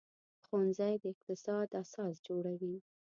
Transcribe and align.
ښوونځی 0.45 0.93
د 0.99 1.03
اقتصاد 1.13 1.67
اساس 1.81 2.15
جوړوي 2.27 2.75